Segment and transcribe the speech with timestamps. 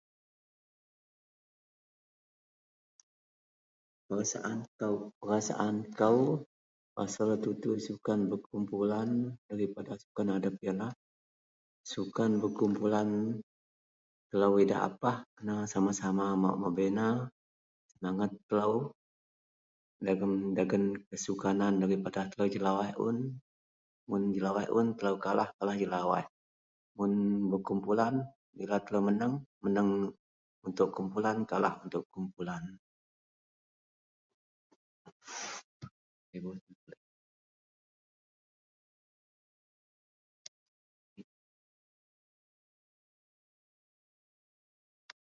[4.09, 6.19] Perasaan kou, perasaan kou
[6.95, 9.09] pasel tutui sukan berkumpulan
[9.49, 10.91] daripada sukan adep yenlah
[11.91, 13.09] sukan berkumpulan
[14.29, 17.07] telou idak apah, kena sama-sama bak membina
[17.95, 18.75] semenget telou
[20.05, 23.19] dagen, dagen kesukanan daripada telou jelawaih un.
[24.09, 26.25] Mun jelawaih un telou kalah, kalah jelawaih.
[26.97, 27.11] Mun
[27.51, 28.15] berkumpulan
[28.57, 29.33] bila telou meneng,
[29.63, 29.89] meneng
[30.65, 32.79] untuk kumpulan, kalah untuk kumpulan.